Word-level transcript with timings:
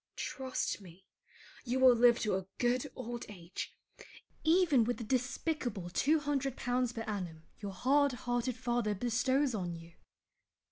Trust 0.17 0.81
me, 0.81 1.05
you 1.63 1.79
will 1.79 1.93
live 1.93 2.17
to 2.21 2.33
a 2.33 2.47
good 2.57 2.89
old 2.95 3.23
age, 3.29 3.77
even 4.43 4.83
with 4.83 4.97
the 4.97 5.03
despicable 5.03 5.91
200l. 5.91 6.55
per 6.95 7.03
annum 7.03 7.43
your 7.59 7.73
hard 7.73 8.13
hearted 8.13 8.55
father 8.57 8.95
bestows 8.95 9.53
on 9.53 9.75
you. 9.75 9.93